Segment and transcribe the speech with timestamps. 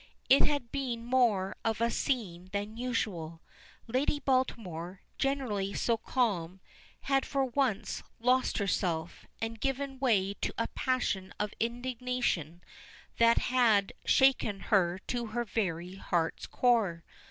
[0.29, 3.39] It had been more of a scene than usual.
[3.85, 6.59] Lady Baltimore, generally so calm,
[7.01, 12.63] had for once lost herself, and given way to a passion of indignation
[13.19, 17.03] that had shaken her to her very heart's core.